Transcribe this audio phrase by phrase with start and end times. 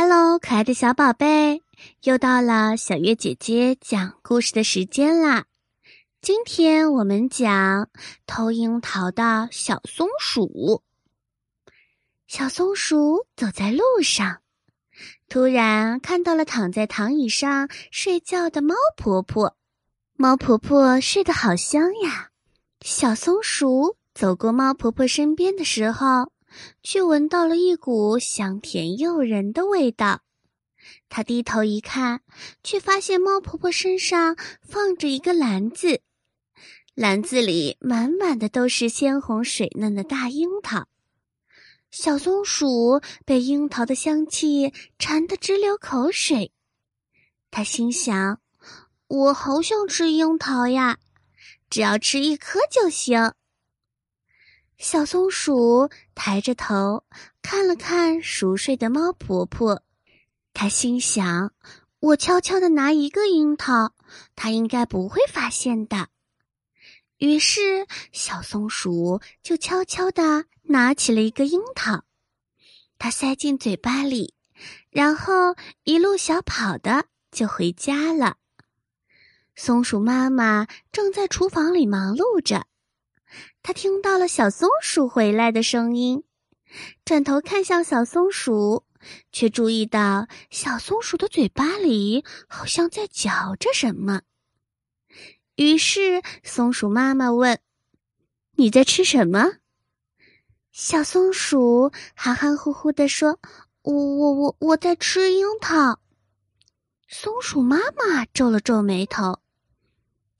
[0.00, 1.60] Hello，可爱的小宝贝，
[2.04, 5.46] 又到了小月姐姐讲故事的时间啦！
[6.22, 7.88] 今天我们讲
[8.24, 10.84] 偷樱桃的小松鼠。
[12.28, 14.38] 小松鼠走在路上，
[15.28, 19.56] 突然看到了躺在躺椅上睡觉的猫婆婆。
[20.14, 22.30] 猫婆婆睡得好香呀！
[22.82, 26.30] 小松鼠走过猫婆婆身边的时候。
[26.82, 30.22] 却闻到了一股香甜诱人的味道。
[31.08, 32.22] 他低头一看，
[32.62, 36.00] 却发现猫婆婆身上放着一个篮子，
[36.94, 40.86] 篮子里满满的都是鲜红水嫩的大樱桃。
[41.90, 46.52] 小松鼠被樱桃的香气馋得直流口水。
[47.50, 48.40] 他心想
[49.08, 50.98] ：“我好想吃樱桃呀，
[51.70, 53.32] 只要吃一颗就行。”
[54.78, 57.02] 小松鼠抬着头
[57.42, 59.82] 看了看熟睡的猫婆婆，
[60.54, 61.52] 它心想
[61.98, 63.92] ：“我悄悄的拿一个樱桃，
[64.36, 66.08] 它应该不会发现的。”
[67.18, 72.04] 于是，小松鼠就悄悄的拿起了一个樱桃，
[73.00, 74.32] 它塞进嘴巴里，
[74.90, 78.36] 然后一路小跑的就回家了。
[79.56, 82.64] 松鼠妈妈正在厨房里忙碌着。
[83.62, 86.24] 他听到了小松鼠回来的声音，
[87.04, 88.84] 转头看向小松鼠，
[89.32, 94.22] 却注意到小松鼠的嘴巴里好像在嚼着什么。
[95.56, 97.58] 于是，松鼠妈妈问
[98.56, 99.54] ：“你在吃什么？”
[100.70, 103.40] 小松鼠含含糊糊的说
[103.82, 105.98] ：“我我我我在吃樱桃。”
[107.08, 109.40] 松鼠妈妈皱了皱眉头：“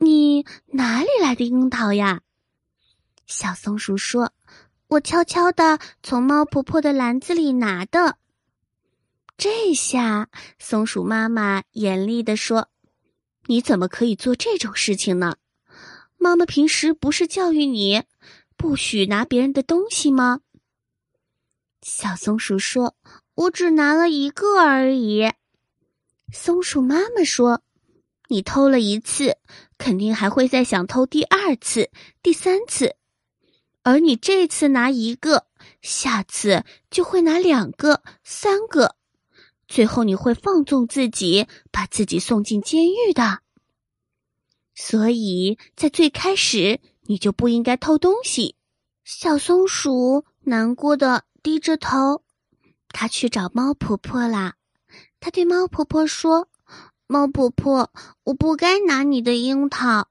[0.00, 2.20] 你哪里来的樱桃呀？”
[3.26, 4.32] 小松鼠说
[4.86, 8.18] ：“我悄悄的从猫婆婆的篮子里拿的。”
[9.36, 12.68] 这下，松鼠妈妈严厉的说
[13.46, 15.36] ：“你怎么可以做这种事情呢？
[16.16, 18.04] 妈妈平时不是教育你，
[18.56, 20.40] 不许拿别人的东西吗？”
[21.82, 22.96] 小松鼠说
[23.34, 25.32] ：“我只拿了一个而已。”
[26.32, 27.62] 松鼠妈妈说
[28.28, 29.36] ：“你偷了一次，
[29.76, 31.90] 肯定还会再想偷第二次、
[32.22, 32.94] 第三次。”
[33.86, 35.46] 而你这次拿一个，
[35.80, 38.96] 下次就会拿两个、三个，
[39.68, 43.42] 最后你会放纵自己，把自己送进监狱的。
[44.74, 48.56] 所以在最开始，你就不应该偷东西。
[49.04, 52.24] 小松鼠难过的低着头，
[52.88, 54.56] 它去找猫婆婆啦。
[55.20, 56.48] 它对猫婆婆说
[57.06, 57.92] ：“猫婆婆，
[58.24, 60.08] 我不该拿你的樱桃。”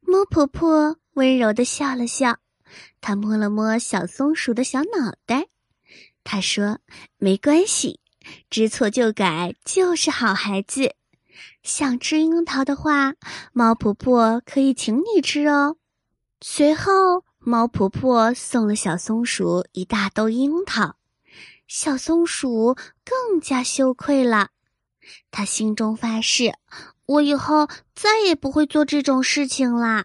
[0.00, 2.38] 猫婆婆温柔的笑了笑。
[3.00, 5.48] 他摸了摸小松鼠的小脑袋，
[6.24, 6.78] 他说
[7.18, 8.00] ：“没关系，
[8.48, 10.94] 知错就改就是好孩子。
[11.62, 13.14] 想吃樱桃的话，
[13.52, 15.76] 猫婆婆可以请你吃哦。”
[16.42, 20.96] 随后，猫婆婆送了小松鼠一大兜樱桃，
[21.66, 24.48] 小松鼠更加羞愧了。
[25.30, 26.52] 他心中发誓
[27.06, 30.04] ：“我以后再也不会做这种事情啦。”